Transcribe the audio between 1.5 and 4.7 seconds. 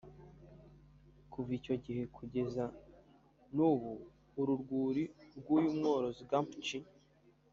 icyo gihe kugeza n’ubu uru